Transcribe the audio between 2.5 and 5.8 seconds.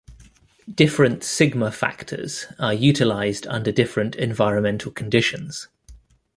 are utilized under different environmental conditions.